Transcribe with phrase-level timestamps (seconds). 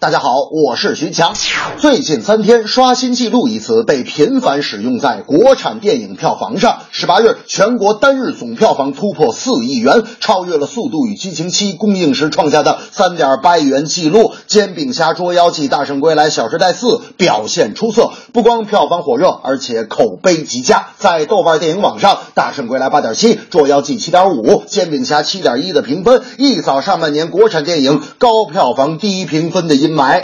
[0.00, 1.34] 大家好，我是徐强。
[1.78, 6.82] 最近三天，“刷新纪录”一词被频繁使用在国产电影票房上。
[6.92, 14.20] 十八日，全国单日总票房突破四亿元，超越了《速度与激情七》公映时创下的三点八亿元纪录。
[14.46, 20.90] 《煎饼侠》《捉妖记》《大圣归来》《小时代四》表现出色，不光票房火热，而且口碑极佳。
[20.98, 26.80] 在豆瓣电影网上，《大圣归来》八点七，《捉妖记》七点五，《煎饼侠》七点一的评分，一扫。
[26.80, 30.20] 上半年国产电影高票房低评分的阴霾，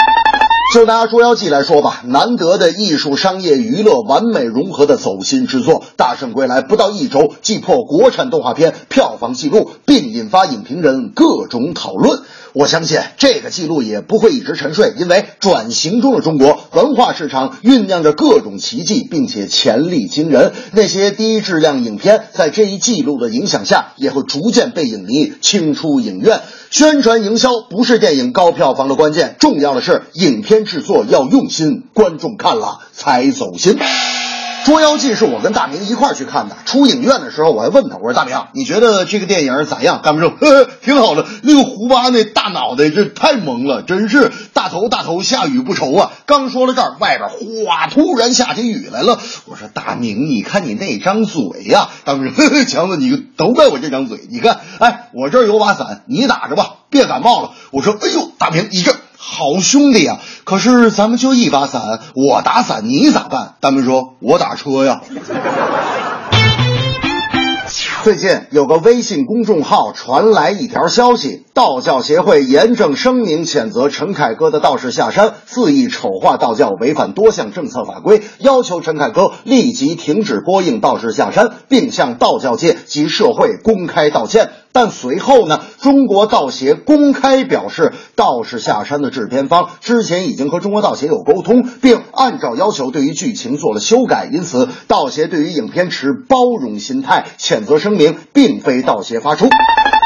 [0.74, 12.22] 就拿《捉妖记》来说吧，难得的艺术、商业、娱乐完美融合的走心之作，《大圣归来》不到一周即破国产动画片票房纪录，并引发影评人各种讨论。
[12.54, 20.52] 我相信这个记录也不会一直沉睡，因为转型中的中国文化市场酝酿着各种奇迹，并且潜力惊人。
[20.72, 26.40] 那些低质量影片在这一记录的影响下，也会逐渐被影迷清出影院。
[26.70, 33.78] 宣传营销不是电影高票房的关键，重要的是影片制作要用心，观众看了才走心。
[34.66, 36.56] 《捉妖记》是我跟大明一块儿去看的。
[36.64, 41.26] 出影院的时候，我还问他：“我说大明，你觉得这个电影咋样？”大明说：“呵呵，挺好的。
[41.42, 49.18] 那个胡巴那大脑袋，这太萌了，真是大头大头，下雨不愁啊！”刚说到这儿，外边哗，突然下起雨来了。
[49.44, 54.18] 我说：“大明，你看你那张嘴呀！”大明说：“呵呵，强子，你都怪我这张嘴。
[54.30, 60.20] 你看，哎，我这儿有把伞，你打着吧，别感冒了。”我说：“哎呦，大明，你这……”好兄弟呀！
[60.44, 61.80] 可是咱们就一把伞，
[62.14, 63.54] 我打伞你咋办？
[63.58, 65.00] 大明说：“我打车呀。
[68.04, 84.50] ”最近有个微信公众号传来一条消息，道教协会严正声明谴责陈凯歌的道士下山，肆意丑化道教，违反多项政策法规，要求陈凯歌立即停止播映道士下山，并向道教界及社会公开道歉。
[84.74, 99.46] 但随后呢，中国道协公开表示，道士下山的制片方之前已经和中国道协有沟通，并按照要求对于剧情做了修改，因此道协对于影片持包容心态，谴责声明并非道协发出。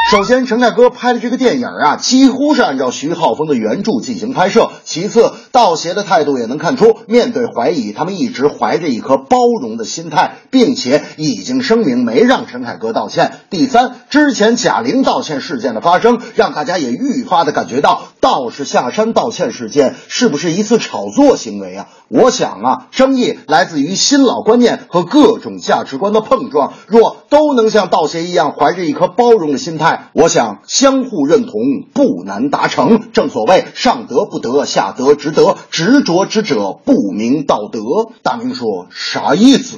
[0.09, 4.71] 首先，陈凯歌拍的这个电影啊，几乎是按照徐浩峰的原著进行拍摄。
[4.83, 13.33] 其次，道协的态度也能看出，面对怀疑，他们一直怀着一颗包容的心态，并且已经声明没让陈凯歌道歉。
[13.51, 21.87] 第三，之前贾玲道歉事件的发生，让大家也愈发的感觉到道士下山道歉事件是不是一次炒作行为啊？
[22.07, 26.73] 我想啊，争议来自于新老观念和各种价值观的碰撞。
[26.87, 31.53] 若都能像道协一样怀着一颗包容的心态，我想相互认同
[31.93, 33.11] 不难达成。
[33.11, 37.79] 正所谓上德不德，下德直德，执着之者不明道德。
[38.23, 39.77] 大明说啥意思？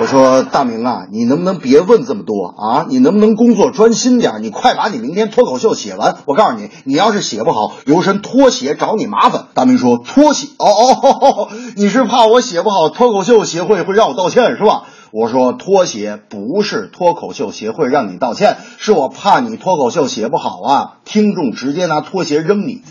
[0.00, 2.86] 我说大明啊，你能不能别问这么多啊？
[2.88, 4.42] 你能不能工作专心点？
[4.42, 6.18] 你快把你明天脱口秀写完。
[6.26, 9.46] 我告诉你，你要是写不好，有神脱鞋找你麻烦。
[9.54, 14.82] 大明说脱鞋哦哦，你是怕我写不好，脱口秀协会会让我道歉是吧？
[15.10, 22.82] 我说拖鞋不是脱口秀协会让你道歉，是我怕你脱口秀写不好啊，听众直接拿拖鞋扔你。